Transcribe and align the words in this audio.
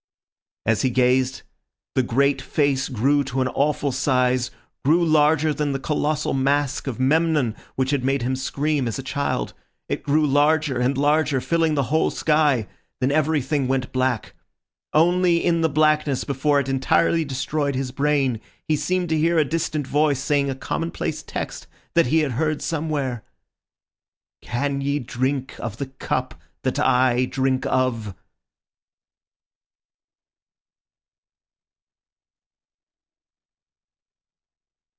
As 0.63 0.83
he 0.83 0.91
gazed, 0.91 1.41
the 1.95 2.03
great 2.03 2.39
face 2.39 2.87
grew 2.87 3.23
to 3.23 3.41
an 3.41 3.47
awful 3.47 3.91
size, 3.91 4.51
grew 4.85 5.03
larger 5.03 5.55
than 5.55 5.71
the 5.71 5.79
colossal 5.79 6.35
mask 6.35 6.85
of 6.85 6.99
Memnon, 6.99 7.55
which 7.75 7.89
had 7.89 8.03
made 8.03 8.21
him 8.21 8.35
scream 8.35 8.87
as 8.87 8.99
a 8.99 9.03
child. 9.03 9.55
It 9.89 10.03
grew 10.03 10.23
larger 10.23 10.79
and 10.79 10.95
larger, 10.99 11.41
filling 11.41 11.73
the 11.73 11.81
whole 11.89 12.11
sky; 12.11 12.67
then 12.99 13.11
everything 13.11 13.67
went 13.67 13.91
black. 13.91 14.35
Only 14.93 15.43
in 15.43 15.61
the 15.61 15.67
blackness 15.69 16.23
before 16.25 16.59
it 16.59 16.69
entirely 16.69 17.25
destroyed 17.25 17.73
his 17.73 17.89
brain 17.91 18.39
he 18.67 18.75
seemed 18.75 19.09
to 19.09 19.17
hear 19.17 19.39
a 19.39 19.43
distant 19.43 19.87
voice 19.87 20.19
saying 20.19 20.51
a 20.51 20.55
commonplace 20.55 21.23
text 21.23 21.65
that 21.95 22.05
he 22.07 22.19
had 22.19 22.33
heard 22.33 22.61
somewhere, 22.61 23.23
"Can 24.43 24.79
ye 24.79 24.99
drink 24.99 25.59
of 25.59 25.77
the 25.77 25.87
cup 25.87 26.39
that 26.61 26.77
I 26.77 27.25
drink 27.25 27.65
of?" 27.65 28.13